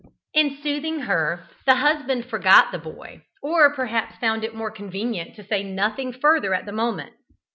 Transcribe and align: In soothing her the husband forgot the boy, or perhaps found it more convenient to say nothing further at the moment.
In 0.33 0.57
soothing 0.63 1.01
her 1.01 1.47
the 1.67 1.75
husband 1.75 2.25
forgot 2.25 2.71
the 2.71 2.79
boy, 2.79 3.21
or 3.43 3.71
perhaps 3.71 4.17
found 4.17 4.43
it 4.43 4.55
more 4.55 4.71
convenient 4.71 5.35
to 5.35 5.43
say 5.43 5.61
nothing 5.61 6.11
further 6.11 6.55
at 6.55 6.65
the 6.65 6.71
moment. 6.71 7.13